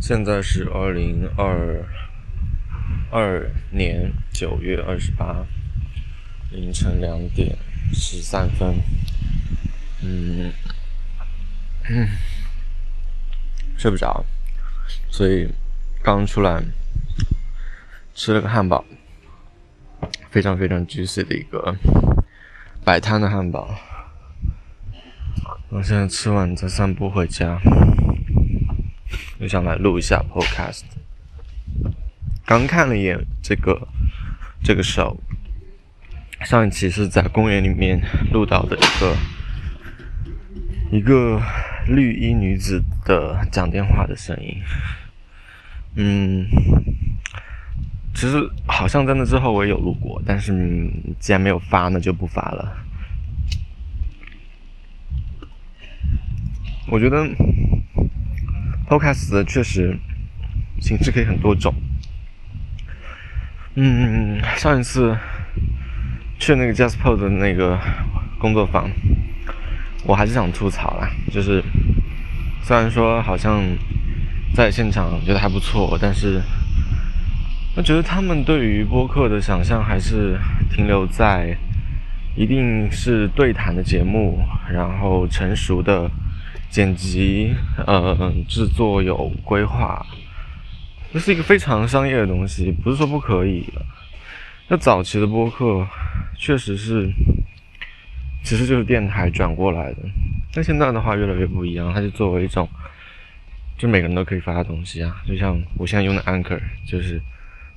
[0.00, 1.84] 现在是二零二
[3.10, 5.44] 二年九月二十八
[6.50, 7.56] 凌晨两点
[7.92, 8.74] 十三分。
[10.02, 10.52] 嗯
[11.90, 12.08] 嗯，
[13.76, 14.24] 睡不着，
[15.10, 15.48] 所以
[16.02, 16.62] 刚出来
[18.14, 18.84] 吃了个汉堡，
[20.30, 21.76] 非常非常 juicy 的一个
[22.84, 23.74] 摆摊的汉堡。
[25.70, 27.60] 我现在吃完再散步回家。
[29.40, 30.82] 就想来录一下 podcast。
[32.44, 33.88] 刚看了一眼这个
[34.64, 35.16] 这个手，
[36.44, 38.00] 上一期是在公园里面
[38.32, 39.16] 录到的一个
[40.90, 41.40] 一个
[41.86, 44.56] 绿衣女子的讲电话的声音。
[45.96, 46.46] 嗯，
[48.14, 50.52] 其实好像在那之后我也有录过，但是
[51.18, 52.76] 既然没有发，那就不发了。
[56.90, 57.28] 我觉得。
[58.88, 59.98] Podcast 确实
[60.80, 61.74] 形式可以很多种。
[63.74, 65.14] 嗯，上一次
[66.38, 67.78] 去那个 Jasper 的那个
[68.38, 68.90] 工作坊，
[70.04, 71.62] 我还是想吐槽啦，就是
[72.62, 73.62] 虽然说好像
[74.54, 76.40] 在现场觉得还不错，但是
[77.76, 80.38] 我觉得他们对于播客的想象还是
[80.70, 81.54] 停留在
[82.34, 84.40] 一定是对谈的节目，
[84.72, 86.10] 然后成熟的。
[86.70, 87.54] 剪辑，
[87.86, 90.04] 呃，制作有规划，
[91.12, 93.64] 这是一个非常商业的东西，不是说不可以。
[94.68, 95.86] 那早期的播客
[96.36, 97.10] 确实是，
[98.44, 99.98] 其实就是电台转过来的。
[100.52, 102.68] 但现在的话越来越不一样，它就作为一种，
[103.78, 105.22] 就每个人都可以发的东西啊。
[105.26, 107.18] 就像我现在用的 Anchor，就是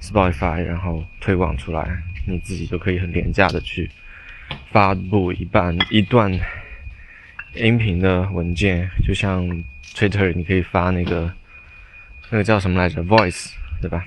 [0.02, 1.90] Spotify，然后推广出来，
[2.28, 3.90] 你自己就可以很廉价的去
[4.70, 6.38] 发布一半一段。
[7.56, 9.46] 音频的文件就像
[9.94, 11.30] Twitter，你可以发那个
[12.30, 13.50] 那个叫什么来着，Voice，
[13.82, 14.06] 对吧？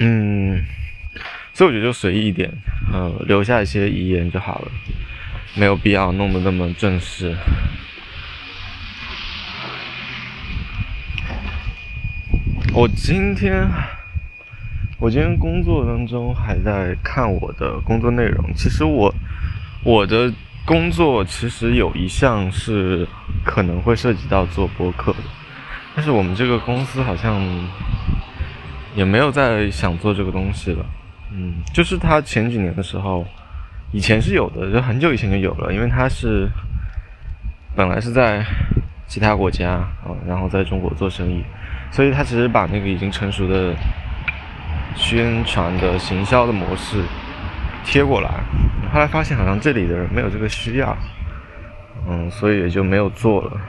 [0.00, 0.62] 嗯，
[1.54, 2.52] 所以我觉得就随意一点，
[2.92, 4.70] 呃，留下一些遗言就好了，
[5.54, 7.34] 没有必要弄得那么正式。
[12.74, 13.66] 我今天
[14.98, 19.14] 我今天工作当中还在看我的工作内容，其实我
[19.82, 20.30] 我的。
[20.68, 23.08] 工作其实有一项是
[23.42, 25.18] 可能会涉及到做播客的，
[25.96, 27.40] 但是我们这个公司好像
[28.94, 30.84] 也没有再想做这个东西了。
[31.32, 33.26] 嗯，就是他前几年的时候，
[33.92, 36.46] 以前是有的，就很久以前就有了，因为他是
[37.74, 38.44] 本来是在
[39.06, 41.42] 其他国家啊，然后在中国做生意，
[41.90, 43.74] 所以他其实把那个已经成熟的
[44.94, 47.02] 宣传的行销的模式
[47.84, 48.30] 贴过来。
[48.92, 50.96] 后来发现好像这里的人没有这个需要，
[52.08, 53.60] 嗯，所以也就没有做了。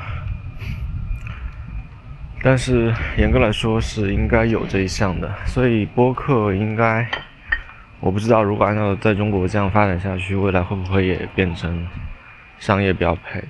[2.42, 7.06] 但是严格来说是应该有这一项的，所以播客应该，
[8.00, 11.86] 我不知道如果按照在中国这样发展下去，未来会不会也变成
[12.58, 13.44] 商业标配？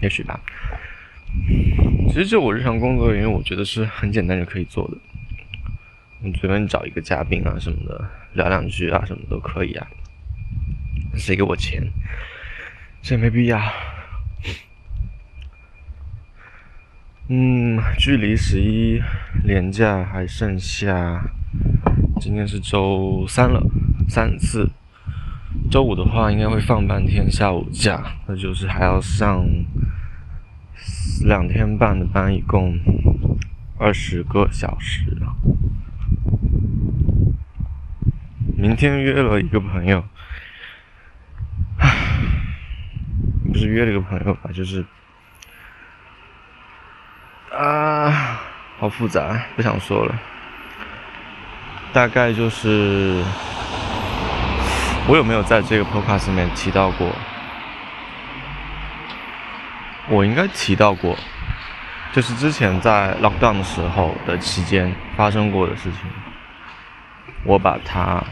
[0.00, 0.40] 也许吧。
[2.08, 4.96] 其实就我日常工作，因为我觉得是很简单就可以做的。
[6.24, 8.02] 你随便找一个嘉宾啊什么的，
[8.32, 9.86] 聊两句啊什么都可以啊。
[11.14, 11.82] 谁给我钱？
[13.02, 13.60] 这也没必要。
[17.28, 19.02] 嗯，距离十一
[19.44, 21.22] 连假还剩下，
[22.18, 23.62] 今天是周三了，
[24.08, 24.70] 三四。
[25.70, 29.46] 周五的话应该会放半天下午假，那就是还要上
[31.24, 32.78] 两天半的班，一共
[33.78, 35.16] 二十个小时。
[38.64, 40.02] 明天约了一个朋友，
[43.52, 44.82] 不是约了一个朋友吧，就是
[47.52, 48.40] 啊，
[48.78, 50.18] 好复杂，不想说了。
[51.92, 53.22] 大概就是
[55.08, 57.14] 我有没有在这个 podcast 里面提到过？
[60.08, 61.14] 我应该提到过，
[62.14, 66.00] 就是之前在 lockdown 的时候的期间发生过的事情，
[67.44, 68.24] 我把它。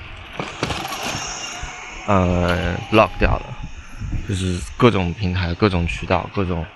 [2.07, 3.43] 呃，lock 掉了，
[4.29, 6.67] 就是各种平台、各种渠道、各种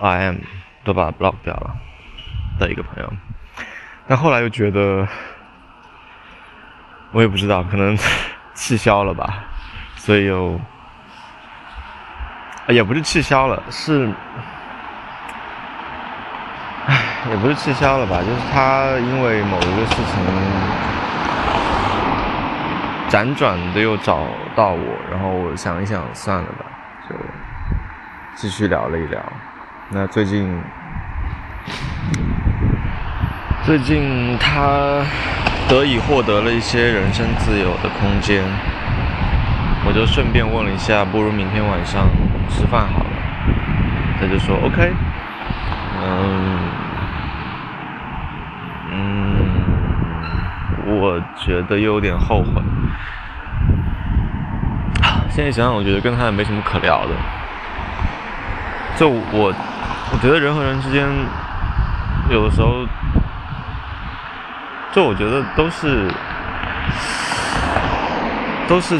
[0.00, 0.36] IM
[0.84, 1.76] 都把它 block 掉了
[2.58, 3.12] 的一个朋友。
[4.06, 5.06] 但后来又觉得，
[7.12, 7.98] 我也不知道，可能
[8.54, 9.44] 气消了吧，
[9.96, 10.58] 所以又
[12.68, 14.08] 也不是气消了，是，
[16.86, 16.96] 唉，
[17.30, 21.07] 也不是气消了吧，就是他因为某一个事情。
[23.08, 26.64] 辗转的又找到我，然后我想一想，算了吧，
[27.08, 27.14] 就
[28.36, 29.20] 继续聊了一聊。
[29.90, 30.60] 那最近，
[33.64, 35.02] 最近他
[35.68, 38.44] 得以获得了一些人身自由的空间，
[39.86, 42.06] 我就顺便问了一下，不如明天晚上
[42.50, 43.10] 吃饭好了。
[44.20, 44.92] 他就说 OK，
[46.02, 46.67] 嗯嗯，
[50.98, 52.62] 我觉得有点后悔。
[55.30, 57.10] 现在想想，我觉得跟他也没什么可聊的。
[58.96, 59.54] 就我。
[60.10, 61.06] 我觉得人和人之间，
[62.30, 62.86] 有的时候，
[64.90, 66.08] 就我觉得都是，
[68.66, 68.98] 都是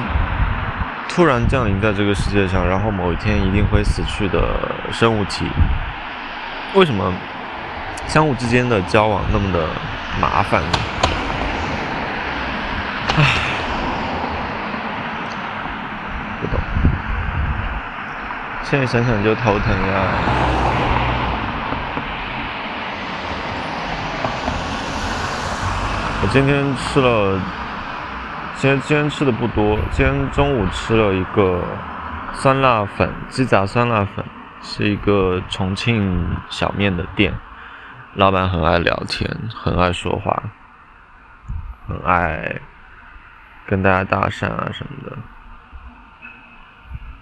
[1.09, 5.47] 突然降临在这个世界上，然后某一天一定会死去的生物体。
[6.75, 7.11] 为什么
[8.06, 9.67] 相互之间的交往那么的
[10.21, 10.69] 麻烦呢？
[13.17, 13.25] 唉，
[16.43, 16.61] 不懂。
[18.70, 20.12] 现在想想就头疼呀。
[26.20, 27.41] 我今天吃了，
[28.56, 29.79] 今天今天吃的不多。
[29.91, 31.65] 今天中午吃了一个
[32.35, 34.23] 酸辣粉，鸡杂酸辣粉，
[34.61, 37.32] 是一个重庆小面的店。
[38.12, 40.43] 老板很爱聊天，很爱说话，
[41.87, 42.61] 很爱
[43.67, 45.17] 跟大家搭讪啊什么的。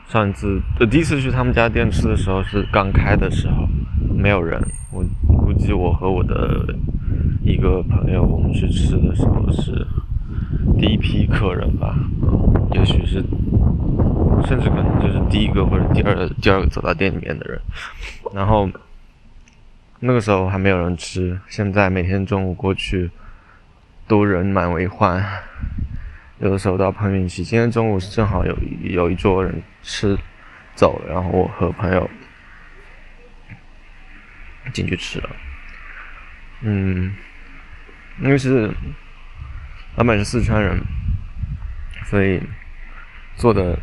[0.09, 3.67] 上次，呃，第一次去他们家店吃的时候是刚开的时候，
[4.15, 4.61] 没有人。
[4.93, 5.05] 我
[5.45, 6.75] 估计我和我的。
[7.43, 9.87] 一个朋友，我们去吃的时候是
[10.81, 13.23] 第一批客人吧，嗯，也许是，
[14.45, 17.61] 甚至可能就是第一个或者第二第二个走到店里面的人。
[18.35, 18.69] 然后
[20.01, 23.09] 那个时候还没有人吃，现在每天中午过去
[24.09, 25.25] 都人满为患，
[26.39, 27.45] 有的时候到碰运气。
[27.45, 30.17] 今天中午是正好有有一桌人吃
[30.75, 32.09] 走了，然后我和朋友
[34.73, 35.31] 进去吃了，
[36.63, 37.15] 嗯。
[38.23, 38.73] 因为是
[39.95, 40.81] 老板是四川人，
[42.07, 42.41] 所以
[43.35, 43.79] 做的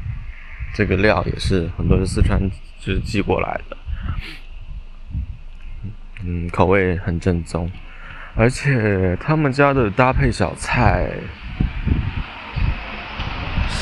[0.73, 2.41] 这个料也是很多是四川
[2.79, 3.77] 就是寄过来的，
[6.23, 7.71] 嗯，口味很正宗，
[8.33, 11.11] 而且他们家的搭配小菜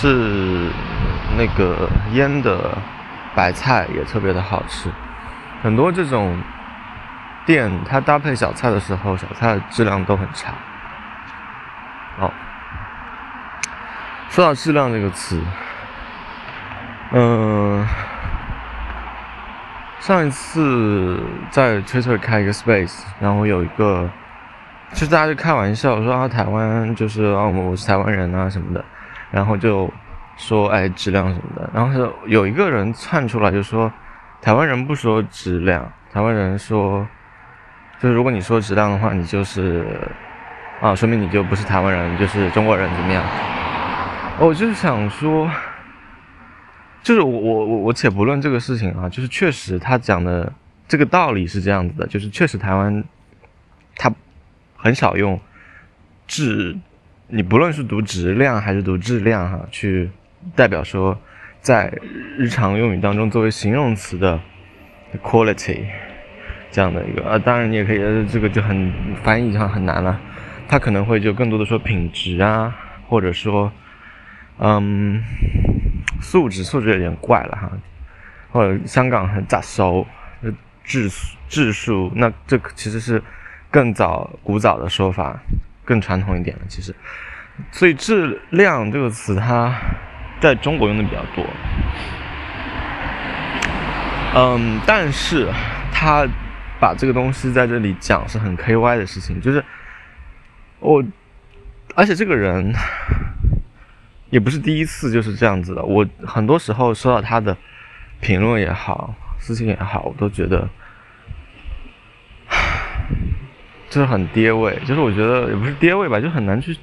[0.01, 0.71] 是
[1.37, 2.75] 那个腌的
[3.35, 4.89] 白菜也特别的好吃，
[5.61, 6.35] 很多这种。
[7.43, 10.53] 店它搭配小菜的时候，小菜的质量都很差。
[12.19, 12.31] 好，
[14.29, 15.41] 说到质量这个词，
[17.11, 17.83] 嗯，
[19.99, 21.19] 上一次
[21.49, 24.07] 在 Twitter 开一个 Space，然后有一个，
[24.93, 28.85] 就大家就开玩笑说啊，台湾就是啊，我是台湾人啊什么的，
[29.31, 29.91] 然后就
[30.37, 33.91] 说哎质量什么的，然后是有一个人窜出来就说，
[34.41, 37.07] 台湾人不说质量，台湾人说。
[37.99, 39.85] 就是如果你说质量的话，你就是
[40.81, 43.23] 啊，说明你就不是台湾人，就是中国人怎么样？
[44.39, 45.47] 我就是想说，
[47.03, 50.51] 就是我我我我且不论这个事情啊，就是确实他讲的
[50.87, 53.03] 这个道理是这样子的，就是确实台湾
[53.95, 54.11] 他
[54.75, 55.39] 很少用
[56.25, 56.75] 质，
[57.33, 60.09] 你不论是读质量还是读质量哈，去
[60.53, 61.17] 代表说
[61.61, 61.89] 在
[62.37, 64.37] 日常用语当中作为形容词的
[65.23, 65.85] quality。
[66.71, 68.91] 这样的一个啊，当然你也可以，这个就很
[69.23, 70.19] 翻译上很难了。
[70.67, 72.73] 他可能会就更多的说品质啊，
[73.07, 73.71] 或者说，
[74.57, 75.21] 嗯，
[76.21, 77.71] 素质，素质有点怪了哈。
[78.51, 80.05] 或者香港很咋收，
[80.83, 81.09] 质
[81.47, 83.21] 质数，那这其实是
[83.69, 85.39] 更早古早的说法，
[85.85, 86.63] 更传统一点了。
[86.67, 86.95] 其实，
[87.71, 89.73] 所以质量这个词，它
[90.39, 91.45] 在中国用的比较多。
[94.35, 95.49] 嗯，但是
[95.93, 96.27] 他。
[96.81, 99.63] 把这个东西在这里讲是很 K Y 的事情，就是
[100.79, 101.03] 我，
[101.93, 102.73] 而且这个人
[104.31, 105.83] 也不是第一次就是这样子的。
[105.83, 107.55] 我很多时候收到他的
[108.19, 110.67] 评论也好，私信也好，我都觉得
[113.91, 116.75] 就是很跌位，就是我觉得也不是跌位吧，就很难去，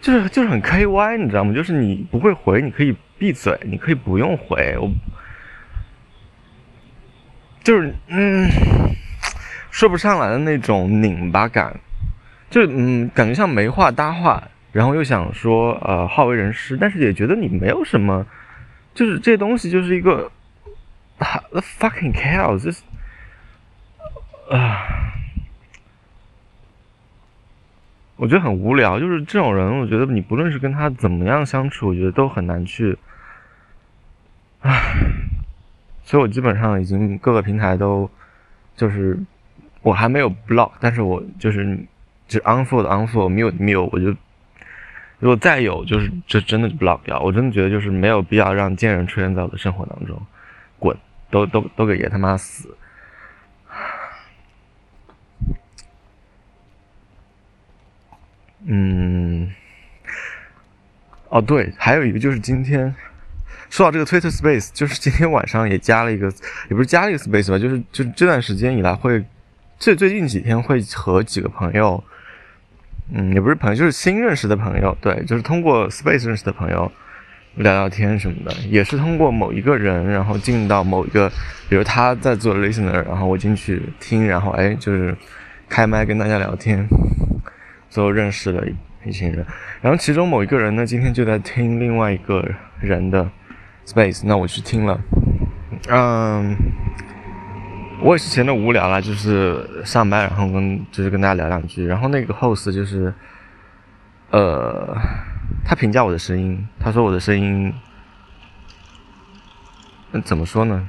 [0.00, 1.52] 就是就是很 K Y，你知道吗？
[1.52, 4.90] 就是你不会回，你可以闭嘴，你可以不用回，我
[7.62, 8.48] 就是嗯。
[9.70, 11.78] 说不上来的那种拧巴感，
[12.50, 14.42] 就嗯，感觉像没话搭话，
[14.72, 18.26] 然后又想说呃好为人师，但是也觉得你没有什么，
[18.92, 20.32] 就是这东西就是一个
[21.18, 22.82] ，the fucking chaos，就是
[24.50, 25.14] 啊，
[28.18, 32.98] 我觉得很无聊，就是这种人，我觉得你不论是跟他怎么样相处，我觉得都很难去，
[34.60, 34.72] 唉，
[36.02, 38.10] 所以我基本上已经各个平台都
[38.74, 39.16] 就是
[39.82, 41.78] 我还没有 block，但是我就是
[42.26, 44.06] 就是 unfollow unfollow mute mute，我就
[45.20, 50.20] 如果再有就是这真的 block 掉，我真的觉得就是没有必要让贱人出现在我的生活当中，
[50.80, 50.96] 滚，
[51.30, 52.76] 都都都给爷他妈死！
[58.70, 59.50] 嗯，
[61.30, 62.94] 哦对，还有一个就是今天
[63.70, 66.30] 说到这个 Twitter Space，就是今天晚上也加了一个，
[66.68, 69.24] 也不是加了一个 Space 吧，就是就这段时间以来会，
[69.78, 72.04] 最最近几天会和几个朋友，
[73.10, 76.92] 嗯，也不是朋友，就是新认识的朋友，对，就是通过 Space 认识的朋友
[77.54, 81.32] 聊聊天什么的，也是通过某一个人，然后进到某一个，
[81.70, 85.16] 比如他在做 Listener，然后我进去听，然后哎，就是
[85.70, 86.86] 开麦跟大家聊天。
[87.90, 88.62] 最后认识了
[89.04, 89.46] 一群人，
[89.80, 92.46] 然后其中某一个人呢，今天就在听另外一个
[92.80, 93.26] 人的
[93.86, 95.00] space，那我去听了，
[95.88, 96.54] 嗯，
[98.02, 103.14] 我也是闲的无聊了，就是上班，然后跟就是跟大家聊两句，然后那个 host 就是，
[104.30, 104.94] 呃，
[105.64, 107.72] 他评价我的声音，他说我的声音，
[110.10, 110.86] 那怎么说呢？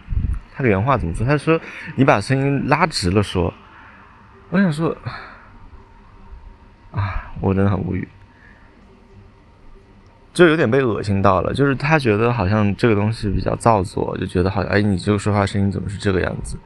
[0.54, 1.26] 他的原话怎么说？
[1.26, 1.58] 他说
[1.96, 3.54] 你把声音拉直了说，
[4.50, 4.98] 我想说。
[6.92, 8.08] 啊，我真的很无语，
[10.34, 11.54] 就有点被恶心到了。
[11.54, 16.58] 就是他觉得好像这个东西比较造作，就觉得好像哎，你这个说话声音怎么是这个样子？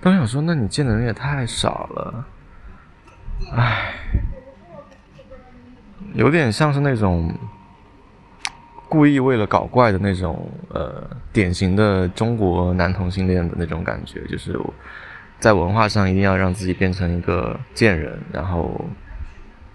[0.00, 2.24] 但我想说，那你见的人也太少了，
[3.52, 3.92] 唉，
[6.14, 7.30] 有点像是那种
[8.88, 14.58] 故意为了搞怪的那种呃，典型的中国男同性恋的那种感觉，就是
[15.38, 18.80] 在文化上一定要让自己变成一个贱人，然后。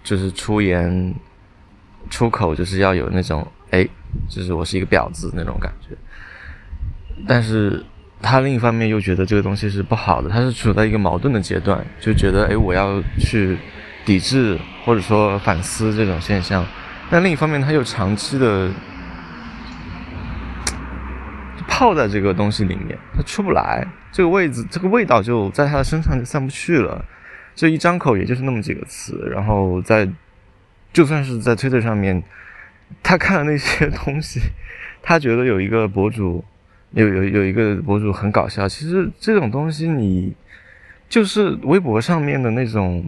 [0.02, 1.14] 就是出言
[2.10, 3.86] 出口就是要有那种哎，
[4.28, 5.96] 就是我是一个婊子那种感觉。
[7.26, 7.84] 但是
[8.20, 13.56] 他另一方面又觉得这个东西是不好的，他是处在一个矛盾的阶段，就觉得哎，我要去
[14.04, 16.66] 抵制或者说反思这种现象。
[17.10, 18.70] 但另一方面他又长期的
[21.68, 27.04] 泡在这个东西里面，他出不来，这个位置这个味道就在他的身上就散不去了。
[27.54, 30.08] 这一张口也就是那么几个词，然后在，
[30.92, 32.22] 就算是在推特上面，
[33.02, 34.40] 他看了那些东西，
[35.02, 36.44] 他觉得有一个博主，
[36.92, 38.68] 有有有一个博主很搞笑。
[38.68, 40.34] 其实这种东西你
[41.08, 43.04] 就是微博上面的那种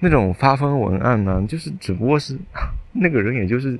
[0.00, 2.38] 那种发疯文案呢，就是只不过是
[2.92, 3.78] 那个人，也就是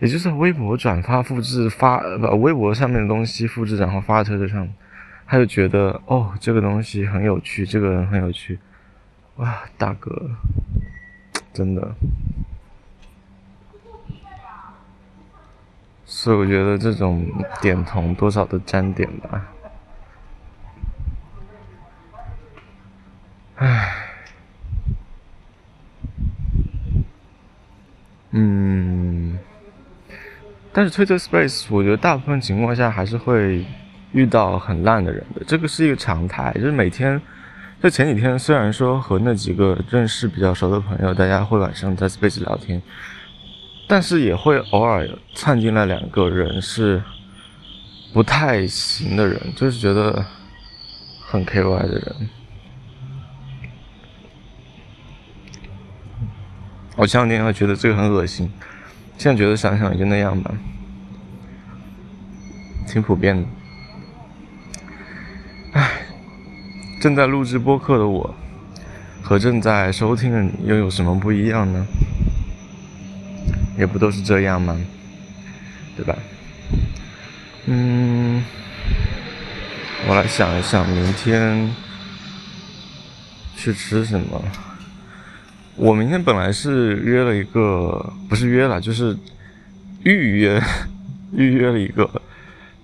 [0.00, 4.68] 也就是微博转发复制发呃微博上面的东西复制，然后发到推特上。
[5.26, 8.58] 他就觉得哦，这个东西很有趣，这个人很有趣，
[9.36, 10.30] 哇，大哥，
[11.52, 11.94] 真的，
[16.04, 17.26] 所以我觉得这种
[17.60, 19.48] 点同多少都沾点吧，
[23.56, 23.94] 唉，
[28.30, 29.38] 嗯，
[30.72, 33.64] 但是 Twitter Space，我觉得大部分情况下还是会。
[34.14, 36.52] 遇到很烂的人的，这个是一个常态。
[36.54, 37.20] 就是每天，
[37.80, 42.80] 在前几天，虽然说和那几个认识比较熟的朋友，大家会晚上在 Space 聊天，
[43.88, 47.02] 但是也会偶尔窜进来两个人是
[48.12, 50.24] 不太行的人，就是觉得
[51.26, 52.28] 很 KY 的人。
[56.96, 58.48] 我前两天还觉得这个很恶心，
[59.18, 60.54] 现在觉得想想也就那样吧，
[62.86, 63.44] 挺普遍的。
[65.74, 66.06] 唉
[67.00, 68.34] 正在录制播客的我，
[69.22, 71.84] 和正在收听的你又有什么不一样呢？
[73.76, 74.80] 也不都是这样吗？
[75.96, 76.16] 对吧？
[77.66, 78.44] 嗯，
[80.06, 81.74] 我来想一想，明天
[83.56, 84.42] 去吃什么？
[85.74, 89.16] 我明天本来是约了一个，不是约了，就是
[90.04, 90.62] 预约
[91.34, 92.08] 预约了一个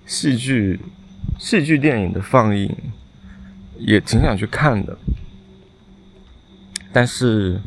[0.05, 0.77] 戏剧
[1.37, 2.75] 戏剧电影的放映。
[3.83, 4.95] 也挺想去看的，
[6.93, 7.59] 但是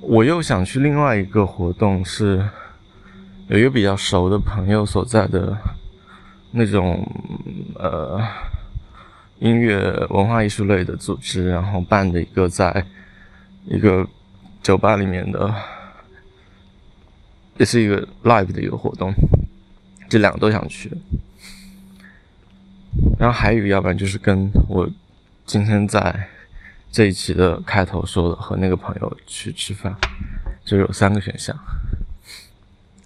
[0.00, 2.48] 我又想去另外一个活动，是
[3.48, 5.54] 有一个比较熟的朋友所在的
[6.50, 7.06] 那种
[7.74, 8.18] 呃
[9.38, 12.86] 音乐文化艺术类的组织，然后办的一个在
[13.66, 14.08] 一个
[14.62, 15.54] 酒吧里面的，
[17.58, 19.12] 也是一个 live 的一个活动，
[20.08, 20.90] 这两个都想去。
[23.18, 24.88] 然后还有一个，要不然就是跟我
[25.44, 26.28] 今天在
[26.90, 29.94] 这一期的开头说的，和那个朋友去吃饭，
[30.64, 31.56] 就有三个选项。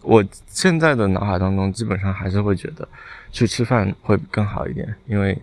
[0.02, 2.88] 我现在的脑海当中，基本上还是会觉得
[3.30, 5.36] 去吃饭会更好一点，因为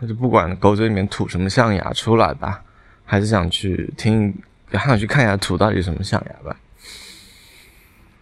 [0.00, 2.62] 那就不管狗嘴里面吐什么象牙出来吧，
[3.04, 4.34] 还是想去听，
[4.72, 6.56] 还想去看一下吐到底什么象牙吧。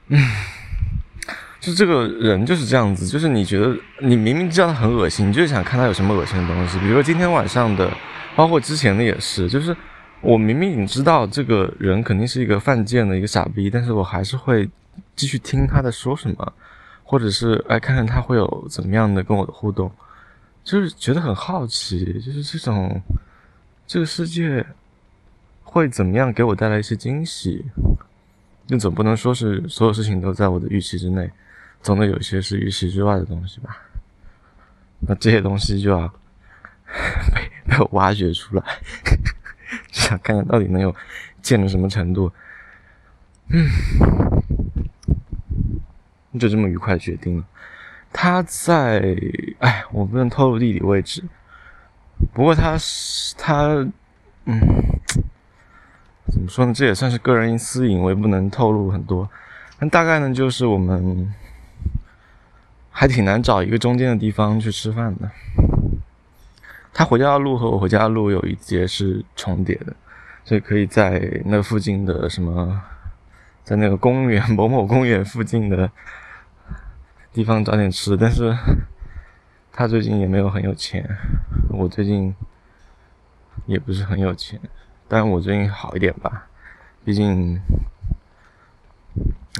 [0.09, 0.19] 嗯，
[1.63, 7.91] 就这个人就是这样子，就是你觉得你明明知道他很恶心，你就是想看他有什么恶心的东西，比如说今天晚上的，
[8.37, 9.75] 包括之前的也是，就是。
[10.25, 14.71] 我明明已经知道这个人肯定是一个犯贱的一个傻逼，但是我还是会
[15.17, 16.53] 继续听他在说什么，
[17.03, 19.91] 或者是哎看看他会有怎么样的跟我的互动，
[20.63, 23.03] 就是觉得很好奇，就是这种
[23.85, 24.65] 这个世界
[25.65, 27.65] 会怎么样给我带来一些惊喜，
[28.69, 31.29] 那总不能说是所有事情都在我的预期之内，
[31.83, 33.77] 总得有些是预期之外的东西吧？
[35.01, 36.07] 那这些东西就要
[37.35, 38.63] 被被我挖掘出来。
[39.91, 40.95] 想看看到底能有
[41.41, 42.31] 贱到什么程度，
[43.49, 43.67] 嗯，
[46.39, 47.45] 就这么愉快决定了。
[48.13, 49.17] 他在，
[49.61, 51.25] 哎，我不能透露地理位置。
[52.35, 53.69] 不过他是他，
[54.45, 54.61] 嗯，
[56.31, 56.75] 怎么说呢？
[56.75, 59.29] 这也算是个人私隐，我也不能透露很多。
[59.79, 61.35] 那大概呢，就是我们
[62.93, 65.29] 还挺难找一个中间的地方去吃饭的。
[66.95, 69.97] 他回家的路和我回家的路有一节是重叠的，
[70.45, 72.81] 所以可以在那附近的什么，
[73.65, 75.91] 在那个公园某某公园附近的
[77.33, 78.15] 地方找点吃。
[78.15, 78.55] 但是
[79.73, 81.09] 他最近也没有很有钱，
[81.71, 82.35] 我最近
[83.65, 84.61] 也不是很有钱，
[85.09, 86.47] 但我最近好一点吧。
[87.05, 87.59] 毕竟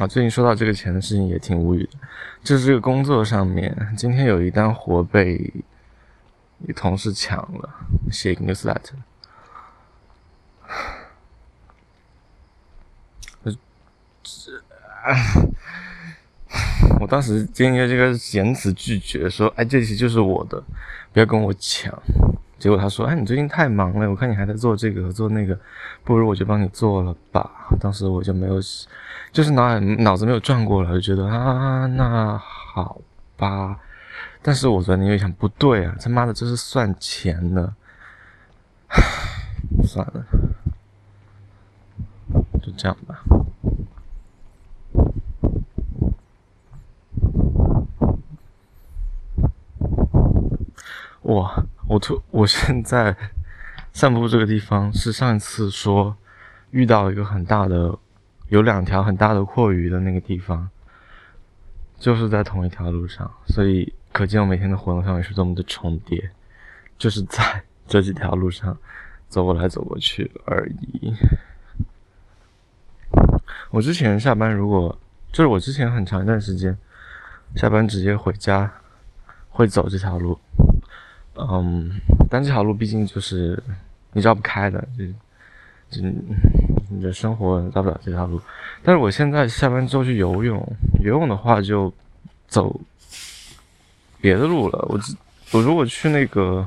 [0.01, 1.99] 啊，最近说到这个钱的事情也挺无语的，
[2.43, 5.53] 就是这个工作上面，今天有一单活被。
[6.77, 7.69] 同事抢了，
[8.09, 8.93] 写 newsletter。
[17.01, 20.63] 我当时今天这个言辞拒绝说：“哎，这期就是我的，
[21.13, 21.93] 不要跟我抢。”
[22.63, 25.59] 结果他说：“哎，你最近太忙了，我看你还在做这个做那个，
[26.05, 28.61] 不如我就帮你做了吧。”当时我就没有，
[29.33, 33.01] 就是脑海脑子没有转过来，就觉得啊，那好
[33.37, 33.77] 吧。
[34.43, 37.75] 但是我昨天又想，不对啊，他妈的这是算钱的，
[39.83, 40.25] 算了，
[42.63, 43.25] 就这样吧。
[51.23, 53.17] 哇，我突，我现在
[53.93, 56.17] 散步这个地方是上一次说
[56.71, 57.99] 遇到一个很大的，
[58.49, 60.69] 有两条很大的阔鱼的那个地方，
[61.99, 63.93] 就是在同一条路上，所以。
[64.13, 66.33] 可见我每天的活动范围是多么的重叠，
[66.99, 68.77] 就是在 这几条路上
[69.27, 71.15] 走过来走过去而已。
[73.71, 74.99] 我之前下班如果
[75.33, 76.77] 就是我之前很长一段时间
[77.57, 78.71] 下班直接回家
[79.49, 80.39] 会走这条路，
[81.35, 81.91] 嗯，
[82.31, 83.63] 但这条路毕竟就是
[84.13, 86.09] 你绕不开的，就就
[86.89, 88.41] 你的生活绕不了这条路。
[88.83, 90.61] 但是我现在下班之后去游泳，
[91.05, 91.93] 游泳的话就
[92.47, 92.81] 走。
[94.21, 95.01] 别的路了，我
[95.51, 96.65] 我如果去那个，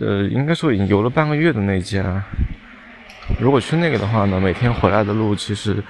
[0.00, 2.20] 呃，应该说已经游了半个月的那家，
[3.38, 5.80] 如果去那个的话呢，每天回来的路其实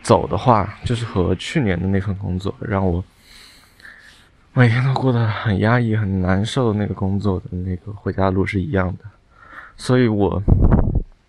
[0.00, 3.04] 走的话，就是和去年的那份工作让我
[4.54, 9.04] 每天都过得很压抑、很难受的那个工作的那个回家的路是一样的，
[9.78, 10.42] 所以我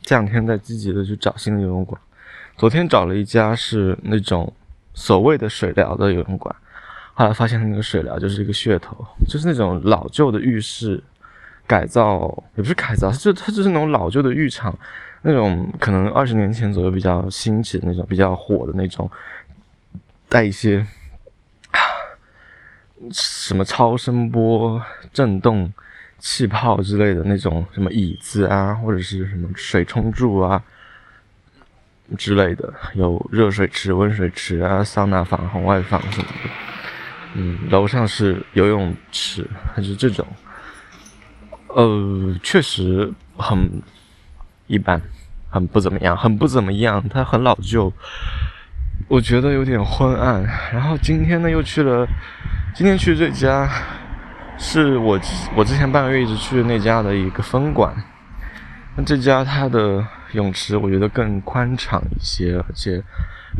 [0.02, 2.00] 这两天在积极的去找新的游泳馆，
[2.58, 4.52] 昨天找了一家是那种
[4.94, 6.54] 所谓的水疗的游泳馆。
[7.14, 11.02] 后来发现那个水疗就是一个噱头，就是那种老旧的浴室
[11.66, 14.78] 改造，也不是改造，就它就是那种老旧的浴场，
[15.22, 19.10] 那种可能二十年前左右比较兴起的那种，比较火的那种，
[20.28, 20.86] 带一些
[23.12, 25.72] 什么超声波震动、
[26.20, 30.62] 气泡之类的那种什么椅子啊，或者是什么水冲柱啊
[32.18, 36.50] 之类的，有热水池、温水池啊、桑拿房、红外房什么的。
[37.36, 40.26] 嗯，楼上是游泳池，还是这种？
[41.70, 43.82] 呃，确实很
[44.68, 45.02] 一般，
[45.50, 47.04] 很不怎么样，很不怎么样。
[47.10, 47.92] 它很老旧，
[49.08, 50.44] 我觉得有点昏暗。
[50.72, 52.08] 然后今天呢，又去了，
[52.76, 53.70] 今天去这家
[54.58, 55.20] 是我
[55.56, 57.94] 我之前半个月一直去的那家的一个分馆。
[58.96, 63.02] 那这家它的泳池我觉得更宽敞一些，而且。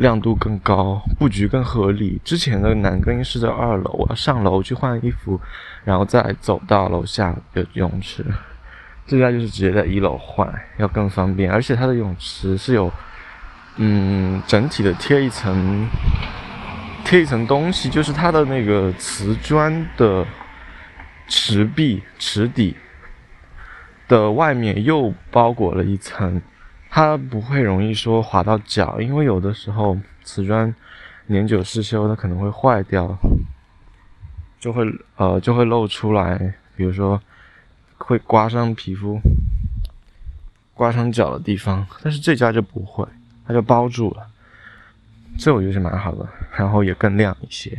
[0.00, 2.20] 亮度更高，布局更合理。
[2.24, 5.40] 之前的男更衣室在二楼，我要上楼去换衣服，
[5.84, 8.24] 然后再走到楼下的泳池。
[9.06, 11.48] 这家就是直接在一楼换，要更方便。
[11.48, 12.92] 而且它的泳池是有
[13.76, 15.88] 嗯，整体的贴一层，
[17.04, 20.26] 贴一层东西，就是它的那个瓷砖的
[21.28, 22.74] 池壁、池底
[24.08, 26.40] 的外面又包裹了一层，
[26.90, 30.74] 它不会容易说滑到脚，因为有的时候瓷砖
[31.26, 33.16] 年久失修，它可能会坏掉，
[34.58, 34.84] 就会
[35.16, 37.20] 呃就会露出来，比如说
[37.98, 39.20] 会刮伤皮肤、
[40.72, 43.06] 刮伤脚的地方，但是这家就不会。
[43.46, 44.26] 它就包住了，
[45.38, 47.78] 这我觉得是蛮好的，然后也更亮一些。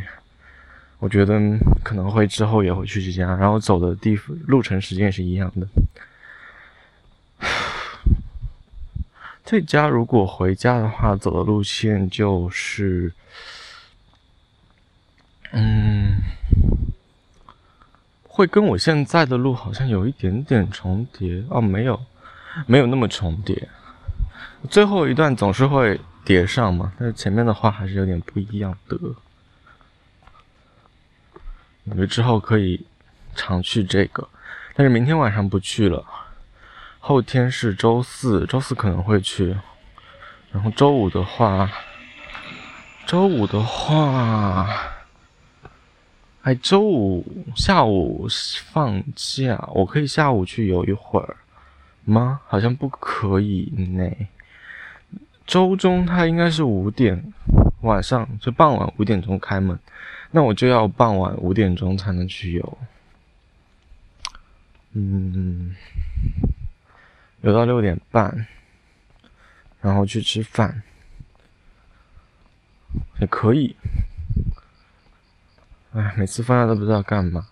[0.99, 1.39] 我觉得
[1.83, 4.15] 可能会之后也会去这家，然后走的地
[4.47, 5.67] 路程时间也是一样的。
[9.45, 13.13] 这家如果回家的话，走的路线就是，
[15.51, 16.15] 嗯，
[18.27, 21.99] 会跟我现在的路好像有一点点重叠哦，没有，
[22.65, 23.67] 没有那么重叠。
[24.69, 28.97] 最后一段总是会叠上嘛，但是前面的话还是有点不一样的。
[31.83, 32.83] 我觉之后可以
[33.35, 34.27] 常去这个，
[34.73, 36.03] 但是明天晚上不去了。
[36.99, 39.55] 后天是周四，周四可能会去。
[40.51, 41.69] 然后周五的话，
[43.05, 44.67] 周五的话，
[46.41, 47.23] 哎，周五
[47.55, 48.27] 下午
[48.71, 51.37] 放假，我可以下午去游一会儿
[52.03, 52.41] 吗？
[52.47, 54.09] 好像不可以呢。
[55.45, 57.33] 周中它应该是五点
[57.81, 59.77] 晚上，就傍晚五点钟开门，
[60.31, 62.77] 那我就要傍晚五点钟才能去游，
[64.93, 65.75] 嗯，
[67.41, 68.47] 游到六点半，
[69.81, 70.81] 然后去吃饭，
[73.19, 73.75] 也可以。
[75.93, 77.47] 哎，每次放假都不知道干嘛，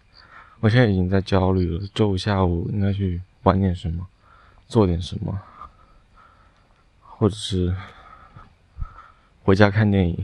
[0.59, 1.87] 我现在已经在焦虑了。
[1.93, 4.07] 周五下午应该去玩点什么，
[4.67, 5.39] 做点什么。
[7.23, 7.73] 或者是
[9.45, 10.17] 回家看电影。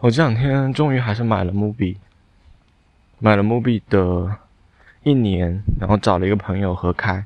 [0.00, 1.94] 我这两天终于还是买了 MUBI，
[3.20, 4.36] 买了 MUBI 的
[5.04, 7.24] 一年，然后找了一个朋友合开。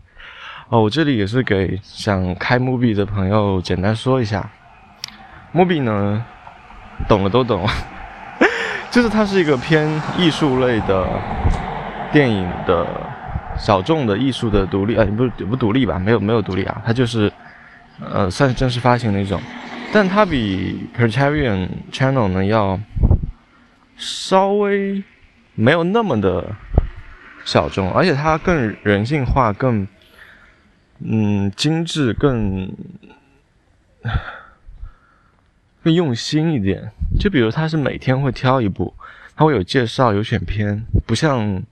[0.69, 4.47] 哦，我这里也是给想开 MUBI 的朋友简单说一下
[5.55, 6.23] ，MUBI 呢，
[7.09, 7.67] 懂了都懂，
[8.93, 11.09] 就是它是一个偏艺术类的
[12.12, 12.87] 电影的
[13.57, 17.33] 小众的艺术的独立，呃，不不独立吧，没有没有独立啊，它就是。
[17.99, 19.41] 呃，算是正式发行那种，
[19.93, 22.79] 但它比 Criterion Channel 呢要
[23.97, 25.03] 稍微
[25.55, 26.55] 没有那么的
[27.45, 29.89] 小众，而且它更人性化、更
[31.01, 32.71] 嗯精致、更
[35.83, 36.93] 更用心一点。
[37.19, 38.93] 就比如它是每天会挑一部，
[39.35, 41.63] 它会有介绍、有选片，不像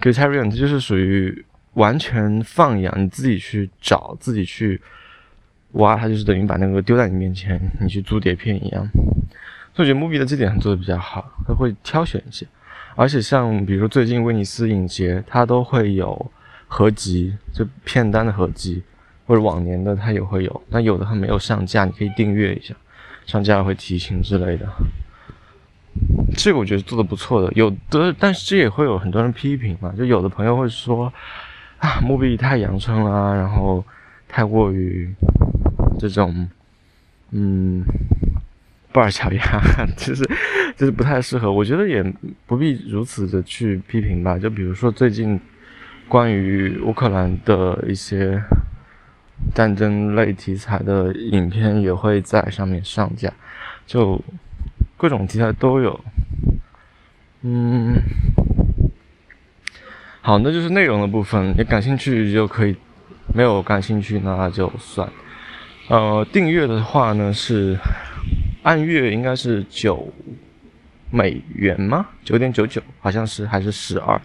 [0.00, 4.80] Criterion 它就是属于完全放养，你自己去找，自己去。
[5.72, 8.86] 哇，它就是等于把那个丢在你面前，你去租碟片一样。
[9.74, 12.46] 所以我觉得 Movie 的这点做的比较好，它会挑选一些，
[12.94, 16.30] 而且像比如说最近威尼斯影节，它都会有
[16.68, 18.82] 合集，就片单的合集，
[19.26, 20.62] 或者往年的它也会有。
[20.68, 22.74] 那有的它没有上架，你可以订阅一下，
[23.24, 24.68] 上架会提醒之类的。
[26.36, 31.10] 这个我觉得做的不错的，有的，但是这也会有很多人批评嘛，就有的朋友会说
[31.78, 33.82] 啊，Movie 太阳春了，然后
[34.28, 35.10] 太过于。
[35.98, 36.48] 这种，
[37.30, 37.84] 嗯，
[38.92, 39.60] 布尔乔亚，
[39.96, 40.24] 其 实
[40.76, 41.52] 就是不太适合。
[41.52, 42.02] 我觉得也
[42.46, 44.38] 不必如此的去批评吧。
[44.38, 45.40] 就比如说最近
[46.08, 48.42] 关于乌克兰的一些
[49.54, 53.32] 战争类题材的影片也会在上面上架，
[53.86, 54.22] 就
[54.96, 55.98] 各种题材都有。
[57.42, 57.96] 嗯，
[60.20, 61.54] 好，那就是内容的部分。
[61.56, 62.76] 你感兴趣就可以，
[63.34, 65.08] 没有感兴趣那就算。
[65.88, 67.76] 呃，订阅的话呢是
[68.62, 70.12] 按月应该是九
[71.10, 72.06] 美元吗？
[72.24, 74.20] 九点九九好像是还是十二？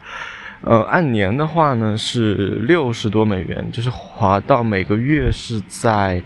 [0.61, 6.21] 呃，按年的话呢是六十多美元，就是划到每个月是在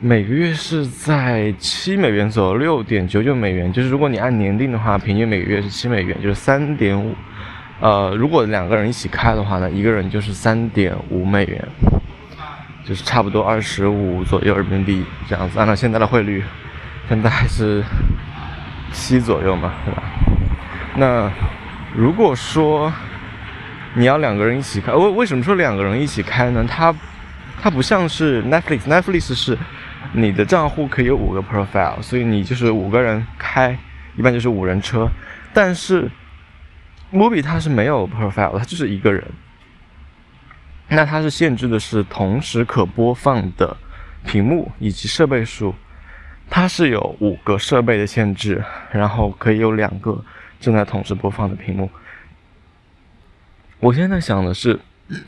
[0.00, 3.72] 每个月是在七美元左右，六点九九美元。
[3.72, 7.14] 就是如果你按年订的话，平均每个月是七美元，就是三点五。
[7.80, 11.68] 呃，如果两个人一起开的话呢，一个人就是三点五美元。
[12.84, 16.42] 就是差不多二十五左右人民币这样子，按照现在的汇率，
[17.08, 17.82] 现在还是
[18.92, 20.02] 七左右嘛，对吧？
[20.96, 21.30] 那
[21.94, 22.92] 如果说
[23.94, 26.64] 你要两个人一起开，为为什么说两个人一起开呢？
[26.68, 26.94] 它
[27.60, 29.56] 它不像是 Netflix，Netflix 是
[30.12, 33.78] 你的账户可以有五个 profile，所以你就是五个人开，
[34.16, 35.08] 一般就是五人车。
[35.54, 36.10] 但是
[37.12, 39.22] Movie 它是没有 profile，它就是一个人。
[40.88, 43.76] 那它是限制的是同时可播放的
[44.24, 45.74] 屏幕以及设备数，
[46.50, 50.22] 它是有五个设备的限制，然后可以有两个
[50.60, 51.90] 正在同时播放的屏幕。
[53.80, 54.78] 我现在想的是，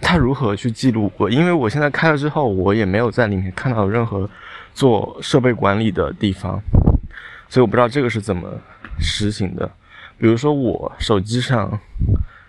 [0.01, 1.29] 它如何去记录我？
[1.29, 4.29] 因为我现在开了之后，我也没有在里面看到任何
[4.75, 6.63] 做设备管理的地方，
[7.49, 8.49] 所以我不知道这个是怎么
[9.01, 9.69] 实行的。
[10.17, 11.81] 比如说我手机上，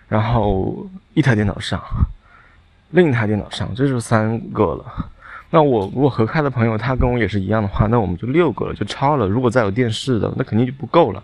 [0.08, 1.82] 然后一台电脑上，
[2.90, 4.84] 另一台电脑上，这就三个了。
[5.50, 9.26] 那我如果合开的朋友他跟我也是一样的话，那我们就六个了，就超了。
[9.26, 11.22] 如果再有电视的，那肯定就不够了。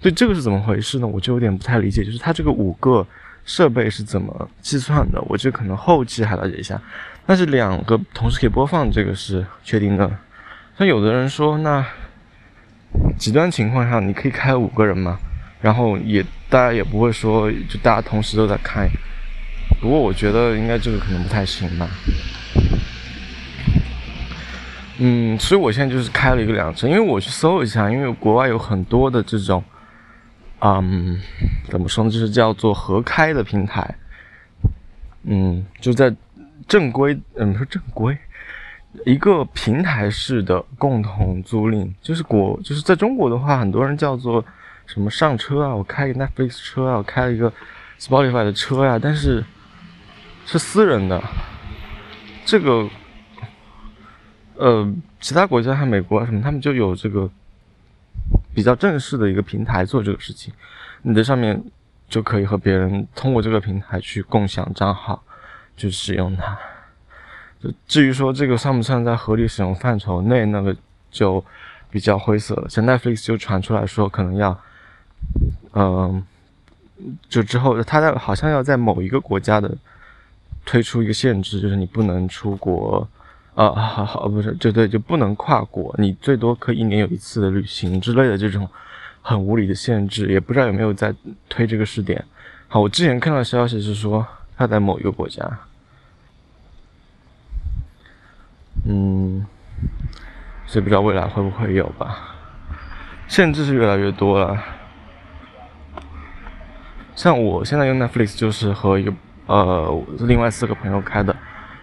[0.00, 1.06] 所以这个是怎么回事呢？
[1.06, 3.06] 我就有点不太理解，就是它这个五个。
[3.46, 5.20] 设备是怎么计算的？
[5.28, 6.80] 我这可能后期还了解一下。
[7.26, 10.10] 但是两个同时可以播放，这个是确定的。
[10.78, 11.84] 像有的人说，那
[13.18, 15.18] 极端情况下你可以开五个人嘛？
[15.60, 18.88] 然后也大家也不会说，就大家同时都在开。
[19.84, 21.86] 不过我觉得应该这个可能不太行吧。
[24.96, 29.62] 嗯，所以我现在就是开了一个两车，因为我去搜一下，因为国外有很多的这种。
[30.60, 31.20] 嗯，
[31.68, 32.10] 怎么说呢？
[32.10, 33.94] 就是叫做合开的平台，
[35.24, 36.10] 嗯，就在
[36.66, 38.16] 正规，嗯，不是正规，
[39.04, 44.42] 一个平台式的共同租赁，就是国，就是在中国的话，很多人叫做
[44.86, 47.52] 什么上车啊，我开一个 Netflix 车啊，我开了一个
[48.00, 49.44] Spotify 的车呀，但是
[50.46, 51.22] 是私人的，
[52.44, 52.88] 这个，
[54.56, 57.30] 呃，其他国家像美国啊什么，他们就有这个。
[58.54, 60.54] 比较正式的一个平台做这个事情，
[61.02, 61.60] 你在上面
[62.08, 65.20] 就可以和别人通过这个平台去共享账号，
[65.76, 66.56] 去使用它。
[67.88, 70.74] 至于说这个算不算在合理使用范畴内，那个
[71.10, 71.44] 就
[71.90, 72.68] 比较灰色了。
[72.68, 74.56] 像 Netflix 就传出来说，可能要，
[75.72, 76.24] 嗯，
[77.28, 79.76] 就之后他在好像要在某一个国家的
[80.64, 83.06] 推出一个限制，就是你不能出国。
[83.54, 88.68] 啊，好 好，不是，就对，就不能跨国，你最多可以一年有一次的旅行之类的这种
[89.22, 91.14] 很无理的限制，也不知道有没有在
[91.48, 92.24] 推这个试点。
[92.66, 95.48] 好，我之前看到消息是说他在某一个国家，
[98.86, 99.46] 嗯，
[100.66, 102.34] 所以不知道未来会不会有吧。
[103.28, 104.60] 限制是越来越多了，
[107.14, 109.14] 像我现在用 Netflix 就是和一个
[109.46, 111.34] 呃另外四个朋友开的。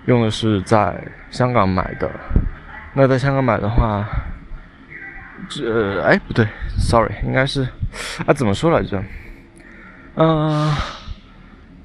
[0.08, 2.10] 用的是在香港买的，
[2.95, 4.04] 那在香港买的话，
[5.47, 6.43] 这哎不对
[6.80, 7.62] ，sorry，应该是
[8.26, 9.04] 啊怎么说来着？
[10.15, 10.74] 嗯，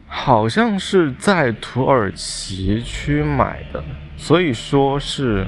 [0.06, 3.84] 好像是在土耳其区买的，
[4.16, 5.46] 所以说是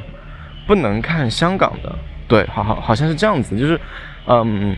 [0.67, 3.81] 不能看香港的，对，好好好像是这样子，就是
[4.27, 4.77] 嗯。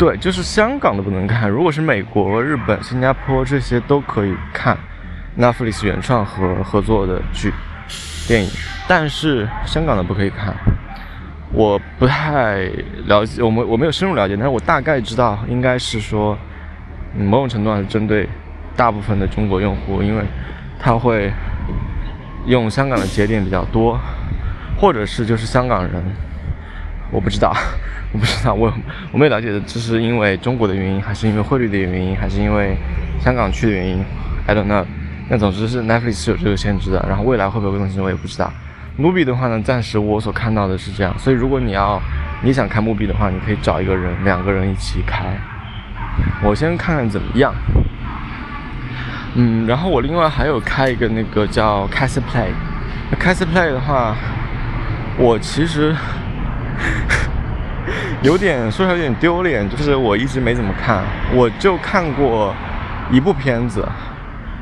[0.00, 1.50] 对，就是香港的不能看。
[1.50, 4.74] 如果是美国、日本、新加坡这些都可以看
[5.38, 7.52] ，Netflix 原创和合作的剧、
[8.26, 8.50] 电影，
[8.88, 10.56] 但是香港的不可以看。
[11.52, 12.62] 我不太
[13.04, 16.34] 了解，我们我没有深入了解，但是我大概知道，应该是说，
[17.14, 18.26] 某种程度上是针对
[18.74, 20.24] 大部分的中国用户，因为
[20.78, 21.30] 他会
[22.46, 24.00] 用香港的节点比较多，
[24.80, 26.02] 或者是就是香港人，
[27.12, 27.54] 我不知道。
[28.12, 28.72] 我不知道，我
[29.12, 32.76] 我没有了解的，这是因为中国的原因，还是因为汇率的原因，还是因为
[33.20, 34.04] 香港区的原因
[34.48, 34.84] ？I don't know。
[35.28, 38.52] 那总之是 Netflix 是有这个限制的，然后未来会不会更新，我也不知道。
[38.98, 42.02] Movie 的话呢，暂时我所看到的是这样，所以如果你要
[42.42, 45.26] 你想看 Movie 的话，你可以找一个人，两个人一起开。
[46.42, 47.54] 我先看看怎么样。
[49.36, 52.48] 嗯，然后我另外还有开一个那个叫 c a s Play。
[53.20, 54.16] c a s Play 的话，
[55.16, 55.94] 我其实。
[58.22, 61.02] 有点说起来有点丢脸，就是我一直没怎么看，
[61.34, 62.54] 我就看过
[63.10, 63.82] 一部片子，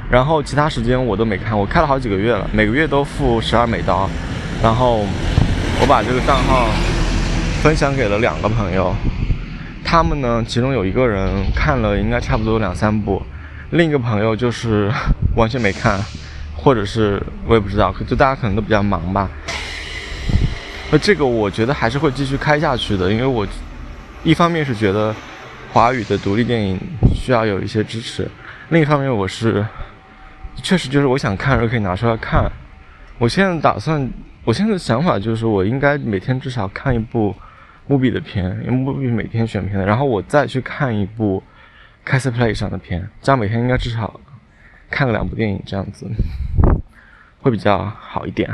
[0.09, 1.59] 然后其他时间我都没看。
[1.59, 4.09] 我开了好几个月了，每个月都付十二美刀，
[4.63, 5.05] 然后
[5.81, 6.69] 我把这个账号
[7.61, 8.95] 分享给了两个朋友，
[9.85, 13.21] 他们呢，其中有一个人看了应该差不多两三部，
[13.71, 14.89] 另一个朋友就是
[15.35, 15.99] 完全没看，
[16.55, 19.29] 或者是我也不知道，就大家可能都比较忙吧。
[20.91, 23.47] 那这个我觉得还是会继续开下去的，因为我
[24.25, 25.15] 一方面是觉得
[25.71, 26.81] 华语的独立电影
[27.15, 28.27] 需要有一些支持，
[28.71, 29.65] 另一方面我是
[30.63, 32.51] 确实就是我想看时可以拿出来看。
[33.19, 34.11] 我现在打算，
[34.45, 37.35] 我现在的想法就是我应该每天至少看一部
[37.87, 41.43] 木比的片，因为木比每天选片的，然后我再去看一部
[42.07, 44.19] c a s Play 上的片，这样每天应该至少
[44.89, 46.07] 看两部电影，这样子
[47.43, 48.49] 会比较好一点，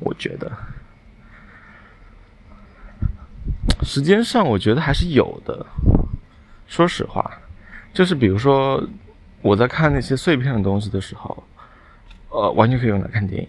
[0.00, 0.50] 我觉得。
[3.82, 5.64] 时间上，我觉得还是有的。
[6.66, 7.30] 说实话，
[7.92, 8.82] 就是比如说
[9.42, 11.42] 我在看那些碎片的东西的时候，
[12.28, 13.48] 呃，完全可以用来看电影。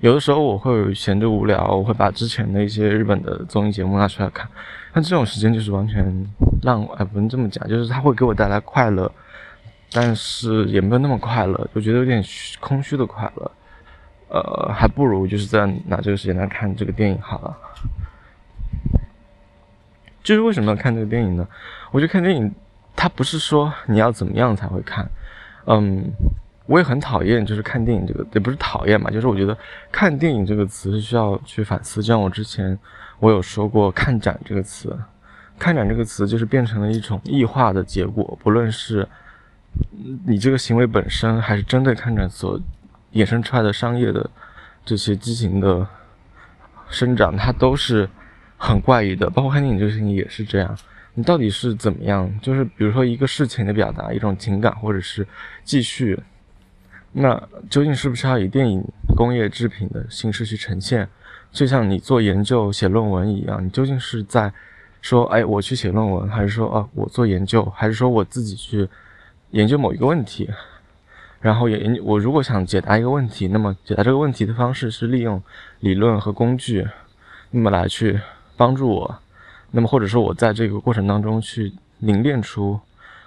[0.00, 4.46] 有的时候我会闲着无聊，我会把之前的一些日本的综艺节目拿出来看。
[4.92, 6.04] 但这种时间就是完全
[6.62, 9.10] 让，哎，不能这么讲，就是它会给我带来快乐，
[9.92, 12.22] 但是也没有那么快乐，就觉得有点
[12.60, 13.50] 空虚的快乐。
[14.28, 17.56] 呃，还不如就是在拿这个时间来看这个电影好了。
[20.26, 21.46] 就是为什么要看这个电影呢？
[21.92, 22.52] 我觉得看电影，
[22.96, 25.08] 它不是说你要怎么样才会看，
[25.66, 26.10] 嗯。
[26.68, 29.56] 我也很讨厌，就是看电影这个，也不是讨厌嘛，就是我觉得
[29.92, 32.02] 看电影这个词是需要去反思。
[32.02, 32.76] 就像我之前
[33.20, 34.98] 我有说过“看展”这个词
[35.60, 38.36] ，“看展”这个词就是变成了一种异化的结果。
[38.42, 39.08] 不论是
[40.26, 42.60] 你这个行为本身，还是针对看展所
[43.12, 44.28] 衍生出来的商业的
[44.84, 45.86] 这些畸形的
[46.90, 48.10] 生长，它都是
[48.56, 49.28] 很怪异的。
[49.30, 50.76] 包括看电影这个事情也是这样。
[51.14, 52.30] 你到底是怎么样？
[52.42, 55.26] 就是比如说一个事情的表达，一种情感，或者是
[55.64, 56.18] 继续。
[57.12, 58.84] 那究竟是不是要以电影
[59.16, 61.08] 工业制品的形式去呈现？
[61.50, 64.52] 就像你做研究写论文一样，你究竟是在
[65.00, 68.86] 说，哎，我去写论文，还是说，哦，我做研究，还是说我自己去
[69.52, 70.50] 研究某一个问题？
[71.40, 75.42] 然后研我如果想解答一个问题，那么解答这个问题的方式是利用
[75.80, 76.86] 理论和工具，
[77.52, 78.20] 那么来去
[78.56, 79.18] 帮助我，
[79.70, 82.80] 那么或者说我在这个过程当中去凝练出、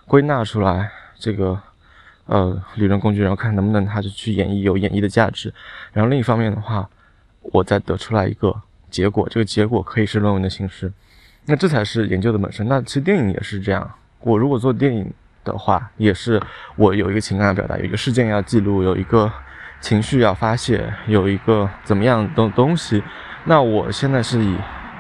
[0.06, 1.60] 归纳出来这个。
[2.32, 5.52] 呃，理论工具，然后看能不能它就去演绎有演绎的价值。
[5.92, 6.88] 然后另一方面的话，
[7.42, 8.56] 我再得出来一个
[8.92, 10.94] 结果，这个结果可以是论文的形式。
[11.46, 12.68] 那这才是研究的本身。
[12.68, 13.92] 那其实电影也是这样。
[14.20, 15.12] 我如果做电影
[15.44, 16.39] 的话，也是
[16.76, 19.32] 我有一个情感要表达，有一个事件要记录，有一个
[19.82, 23.02] 情绪要发泄，有一个怎么样的东西。
[23.46, 24.56] 那我现在是以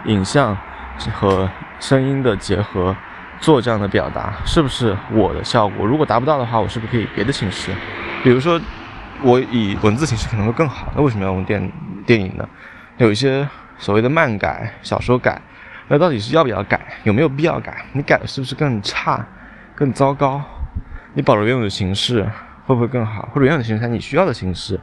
[0.05, 0.57] 影像
[1.13, 2.95] 和声音的结合。
[3.41, 5.85] 做这样的表达是不是我的效果？
[5.85, 7.71] 如果达不到的话，我是不是可以别的形式？
[8.21, 8.59] 比如说，
[9.21, 10.91] 我以文字形式可能会更好。
[10.93, 11.71] 那为什么要用电
[12.05, 12.45] 电影呢？
[12.97, 15.41] 有一些所谓的漫改、小说改，
[15.87, 16.81] 那到底是要不要改？
[17.03, 17.85] 有没有必要改？
[17.93, 19.25] 你改的是不是更差、
[19.73, 20.41] 更糟糕？
[21.13, 22.29] 你保留原有的形式
[22.65, 23.29] 会不会更好？
[23.31, 24.77] 或者原有的形式它你需要的形式？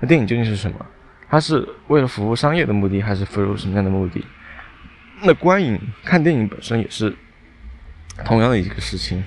[0.00, 0.84] 那电影究竟是什么？
[1.28, 4.26] 它是为了服务商业的目的，还是服务什么样的目的？
[5.22, 7.16] 那观影看电影本身也是。
[8.22, 9.22] 同样的一个事情，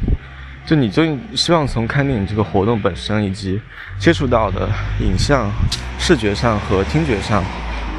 [0.67, 1.03] 就你就
[1.33, 3.59] 希望从看电影这个活动本身，以及
[3.97, 5.49] 接触到的影像、
[5.97, 7.43] 视觉上和听觉上，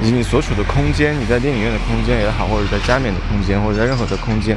[0.01, 4.57] 以及你所处的空间，你在电影院的空间也好，或者在家里面的空间，或者在任何的空间，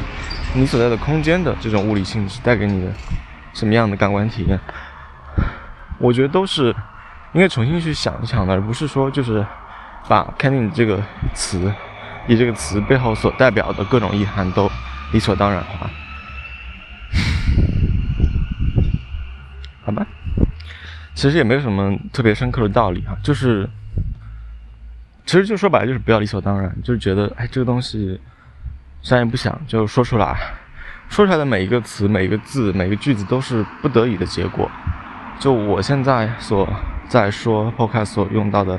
[0.53, 2.91] 你所在的空间的这种物理性质带给你的
[3.55, 4.59] 什么样的感官体验，
[5.97, 6.67] 我觉得都是
[7.33, 9.43] 应该重新去想一想的，而不是说就是
[10.07, 11.01] 把看电影这个
[11.33, 11.73] 词，
[12.27, 14.69] 以这个词背后所代表的各种意涵都
[15.13, 15.89] 理所当然化。
[19.85, 20.05] 好吧，
[21.15, 23.69] 其实也没有什么特别深刻的道理哈，就是，
[25.25, 28.19] 其实就说白了就是不要理所当然，就是觉得哎这个东西，
[29.01, 30.37] 想也不想就说出来，
[31.07, 34.69] 说出来的每一个词、每一个字、每个句子都是不得已的结果。
[35.39, 36.67] 就我现在所
[37.07, 38.77] 在说 podcast 所用到的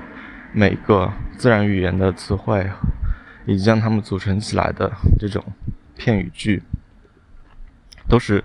[0.53, 2.69] 每个自然语言的词汇，
[3.49, 5.45] 以及将它们组成起来的这种
[5.97, 6.63] 片语句，
[8.09, 8.45] 都是。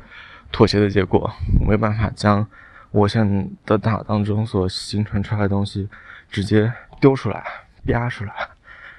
[0.56, 1.20] 妥协的结果，
[1.60, 2.48] 我没有办法将
[2.92, 5.90] 我现在的大脑当中所形成出来的东西
[6.30, 7.44] 直接丢出来、
[7.88, 8.50] 啪出来，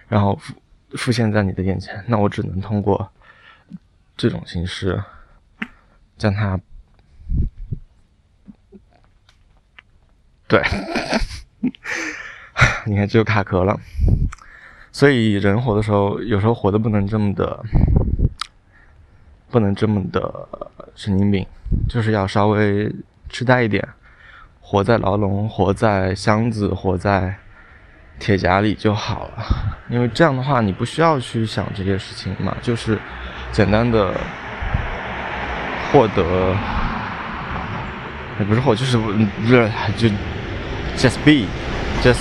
[0.08, 0.52] 然后复
[0.96, 2.04] 复现在你的眼前。
[2.08, 3.08] 那我只能通过
[4.16, 5.00] 这种形式
[6.18, 6.58] 将它，
[10.48, 10.60] 对，
[12.84, 13.78] 你看这就卡壳了。
[14.94, 17.58] 所以人活的时候，有时候活的不能这么的。
[19.50, 20.48] 不能这么的
[20.96, 21.46] 神经病，
[21.88, 22.92] 就是要稍微
[23.28, 23.88] 痴呆一点，
[24.60, 27.36] 活在牢笼，活在箱子，活在
[28.18, 29.44] 铁夹里就好了。
[29.88, 32.98] 因为这样的话，你不需要去想这些事情嘛，就是
[33.52, 34.12] 简单的
[35.92, 36.56] 获得，
[38.40, 39.12] 也不是获，就是不
[39.46, 40.08] 是就
[40.96, 42.18] just be，just，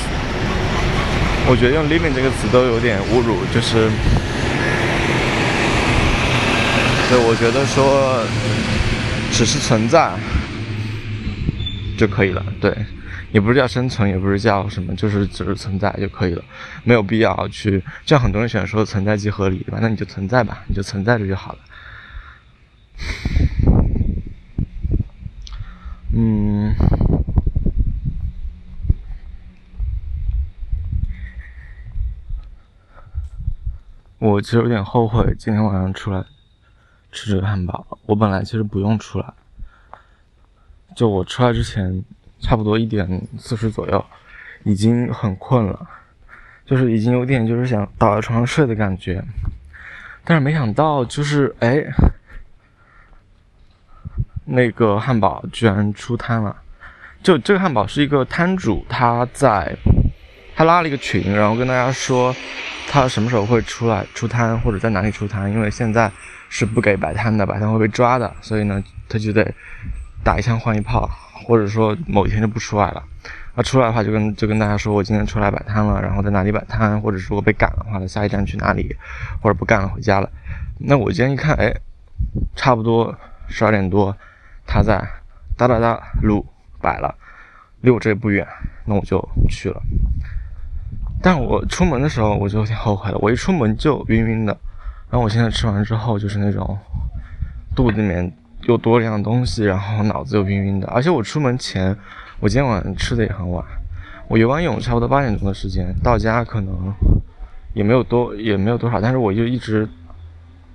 [1.45, 3.89] 我觉得用 living 这个词都有点侮辱，就是。
[7.09, 8.25] 对，我觉得说
[9.31, 10.11] 只是存在
[11.95, 12.43] 就可以了。
[12.59, 12.75] 对，
[13.31, 16.43] 也不是叫生存，也不是叫什么，就是只是存在就可以了，
[16.83, 17.83] 没有必要去。
[18.05, 19.77] 像很多人喜欢说存在即合理，对吧？
[19.79, 21.59] 那你就存在吧，你就存在着就好了。
[26.15, 26.73] 嗯，
[34.23, 36.23] 我其实有点后悔今天晚上出来。
[37.11, 39.33] 吃这个汉堡，我本来其实不用出来。
[40.95, 42.01] 就我出来之前，
[42.39, 44.03] 差不多一点四十左右，
[44.63, 45.87] 已经很困了，
[46.65, 49.21] 就是已经有点就是想倒在床上睡的感觉。
[50.23, 51.85] 但是没想到，就是哎，
[54.45, 56.55] 那个汉堡居然出摊了。
[57.21, 59.75] 就这个汉堡是一个摊主，他在
[60.55, 62.33] 他拉了一个群，然后跟大家说
[62.93, 66.11] 他什么时候会出来出摊，或者在哪里出摊，因为现在
[66.47, 69.51] 是不给摆摊的，摆摊会被抓的，所以呢，他就得
[70.23, 71.09] 打一枪换一炮，
[71.43, 73.03] 或者说某一天就不出来了。
[73.55, 78.95] 他出来的话，就跟就跟大家说，我今天出来摆摊了，然后在哪里摆摊，或者如果被赶的话，那下一站去哪里，
[79.41, 80.29] 或者不干了回家了。
[80.77, 81.73] 那我今天一看，哎，
[82.55, 83.17] 差不多
[83.47, 84.15] 十二点多，
[84.67, 85.03] 他在
[85.57, 86.45] 哒哒哒路
[86.79, 87.15] 摆了，
[87.81, 88.47] 离我这也不远，
[88.85, 89.19] 那我就
[89.49, 89.81] 去了。
[91.23, 94.55] 但我出门的时候我就挺后悔的，我一出门就晕晕的。
[95.09, 96.77] 然后我现在吃完之后就是那种
[97.75, 98.31] 肚子里面
[98.63, 100.87] 又多了一样东西，然后脑子又晕晕的。
[100.89, 101.97] 而且我出门前。
[102.39, 103.63] 我今天晚上吃的也很晚，
[104.27, 106.93] 我游完泳差不多八点钟的时间到家，可能
[107.73, 109.87] 也没有多也没有多少，但是我就一直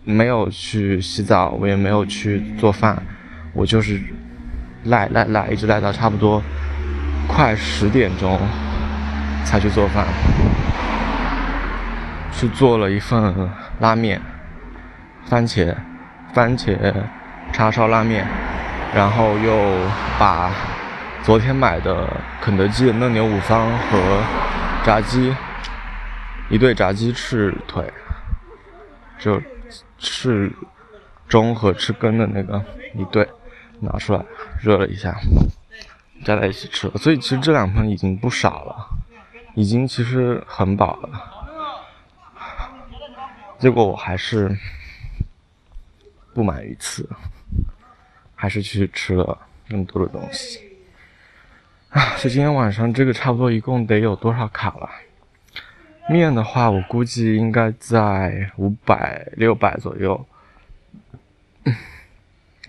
[0.02, 3.02] 没有去洗澡，我也没有去做饭，
[3.52, 4.00] 我就是
[4.84, 6.42] 赖赖赖，一直赖到差不多
[7.26, 8.40] 快十点钟
[9.44, 10.06] 才去做饭，
[12.32, 14.20] 去做了一份拉面，
[15.26, 15.74] 番茄
[16.32, 16.76] 番茄
[17.52, 18.26] 叉烧拉面，
[18.94, 19.52] 然后又
[20.18, 20.50] 把。
[21.24, 22.08] 昨天买的
[22.40, 24.22] 肯德基的嫩牛五方和
[24.82, 25.34] 炸鸡，
[26.48, 27.92] 一对炸鸡翅腿，
[29.18, 29.42] 就
[29.98, 30.50] 翅
[31.28, 32.64] 中和翅根的那个
[32.94, 33.28] 一对，
[33.80, 34.24] 拿出来
[34.62, 35.14] 热了一下，
[36.24, 36.94] 加在一起吃了。
[36.96, 38.87] 所以其实这两份已经不少了，
[39.54, 41.34] 已经其实很饱了。
[43.58, 44.56] 结果我还是
[46.32, 47.08] 不满于此，
[48.34, 49.36] 还是去吃了
[49.68, 50.60] 更多的东西。
[51.90, 54.88] 啊，所以今天晚上这个差不多一共得有多少卡了？
[56.08, 60.26] 面的话，我估计应该在五百六百左右。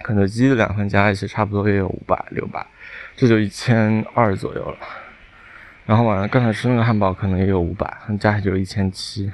[0.01, 2.65] 肯德基的两份加一起差不多也有五百六百，
[3.15, 4.77] 这就一千二左右了。
[5.90, 9.34] 然后晚上刚才吃那个汉堡可能也有五百，加起来就一千七。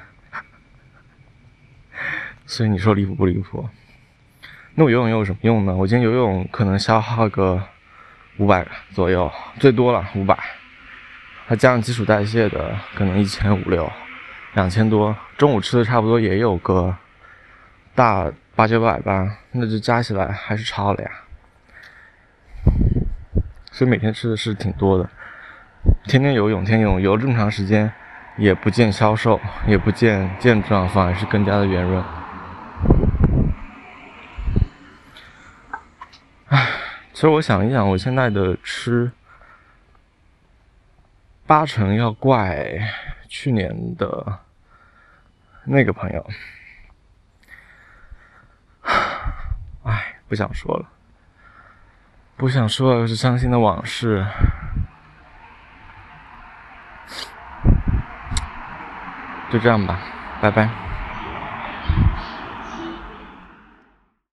[2.46, 3.68] 所以你说离谱不离谱？
[4.76, 5.76] 那我游泳又有什么用呢？
[5.76, 7.62] 我今天游泳可能消耗个。
[8.38, 9.32] 五百左右，
[9.62, 10.38] 最多了五百，
[11.48, 13.90] 还加上基础代谢的，可能一千五六，
[14.56, 15.16] 两千多。
[15.38, 16.94] 中午吃的差不多也有个
[17.96, 21.12] 大八九百吧，那就加起来还是超了呀。
[23.72, 25.10] 所以每天吃的是挺多的，
[26.06, 27.92] 天天游泳，天泳游这么长时间，
[28.38, 32.04] 也不见消瘦，也不见健壮，反而是更加的圆润。
[36.48, 36.68] 唉
[37.12, 39.12] 其实我想一想，我现在的吃
[41.48, 42.78] 八成要怪
[43.28, 44.40] 去年的
[45.64, 46.30] 那个朋友。
[49.84, 50.90] 唉，不想说了，
[52.36, 54.26] 不想说了，是伤心的往事。
[59.50, 60.00] 就这样吧，
[60.40, 60.95] 拜拜。